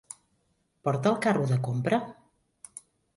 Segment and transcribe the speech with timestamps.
[0.87, 1.99] Porta el carro de compra?